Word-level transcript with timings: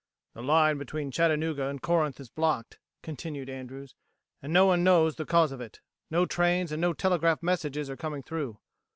"The 0.33 0.41
line 0.41 0.79
between 0.79 1.11
Chattanooga 1.11 1.67
and 1.67 1.79
Corinth 1.79 2.19
is 2.19 2.31
blocked," 2.31 2.79
continued 3.03 3.51
Andrews, 3.51 3.93
"and 4.41 4.51
no 4.51 4.65
one 4.65 4.83
knows 4.83 5.15
the 5.15 5.27
cause 5.27 5.51
of 5.51 5.61
it. 5.61 5.79
No 6.09 6.25
trains 6.25 6.71
and 6.71 6.81
no 6.81 6.91
telegraph 6.93 7.43
messages 7.43 7.87
are 7.87 7.95
coming 7.95 8.23
through. 8.23 8.57